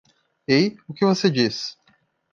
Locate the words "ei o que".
0.47-1.05